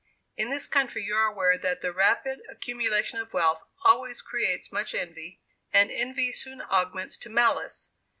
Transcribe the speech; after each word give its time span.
In 0.35 0.49
this 0.49 0.65
country 0.65 1.03
you 1.05 1.13
are 1.15 1.27
aware 1.27 1.59
that 1.59 1.81
the 1.81 1.93
rapid 1.93 2.39
accumulation 2.49 3.19
of 3.19 3.35
wealth 3.35 3.63
always 3.83 4.19
creates 4.19 4.71
much 4.71 4.95
envy, 4.95 5.43
and 5.71 5.91
envy 5.91 6.31
soon 6.31 6.59
augments 6.59 7.15
to 7.17 7.29
malice. 7.29 7.91